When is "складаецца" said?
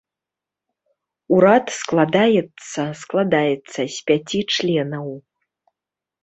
1.79-2.81, 3.03-3.81